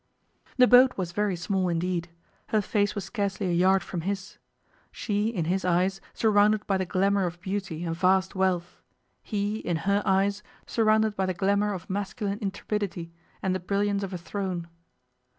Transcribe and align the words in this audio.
The 0.57 0.65
boat 0.65 0.97
was 0.97 1.11
very 1.11 1.35
small 1.35 1.69
indeed; 1.69 2.09
her 2.47 2.59
face 2.63 2.95
was 2.95 3.03
scarcely 3.05 3.45
a 3.45 3.53
yard 3.53 3.83
from 3.83 4.01
his. 4.01 4.39
She, 4.91 5.27
in 5.27 5.45
his 5.45 5.63
eyes, 5.63 6.01
surrounded 6.11 6.65
by 6.65 6.77
the 6.79 6.87
glamour 6.87 7.27
of 7.27 7.39
beauty 7.39 7.83
and 7.85 7.95
vast 7.95 8.33
wealth; 8.33 8.81
he, 9.21 9.57
in 9.59 9.77
her 9.85 10.01
eyes, 10.03 10.41
surrounded 10.65 11.15
by 11.15 11.27
the 11.27 11.35
glamour 11.35 11.71
of 11.71 11.87
masculine 11.87 12.39
intrepidity 12.41 13.13
and 13.43 13.53
the 13.53 13.59
brilliance 13.59 14.01
of 14.01 14.11
a 14.11 14.17
throne. 14.17 14.67